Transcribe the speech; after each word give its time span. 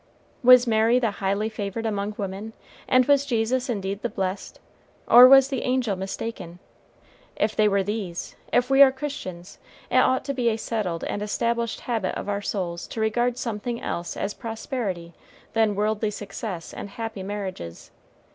Was 0.41 0.65
Mary 0.65 0.97
the 0.97 1.11
highly 1.11 1.47
favored 1.47 1.85
among 1.85 2.15
women, 2.17 2.53
and 2.87 3.05
was 3.05 3.23
Jesus 3.23 3.69
indeed 3.69 4.01
the 4.01 4.09
blessed, 4.09 4.59
or 5.07 5.27
was 5.27 5.49
the 5.49 5.61
angel 5.61 5.95
mistaken? 5.95 6.57
If 7.35 7.55
they 7.55 7.67
were 7.67 7.83
these, 7.83 8.35
if 8.51 8.67
we 8.71 8.81
are 8.81 8.91
Christians, 8.91 9.59
it 9.91 9.97
ought 9.99 10.25
to 10.25 10.33
be 10.33 10.49
a 10.49 10.57
settled 10.57 11.03
and 11.03 11.21
established 11.21 11.81
habit 11.81 12.15
of 12.15 12.27
our 12.27 12.41
souls 12.41 12.87
to 12.87 12.99
regard 12.99 13.37
something 13.37 13.79
else 13.79 14.17
as 14.17 14.33
prosperity 14.33 15.13
than 15.53 15.75
worldly 15.75 16.09
success 16.09 16.73
and 16.73 16.89
happy 16.89 17.21
marriages. 17.21 17.91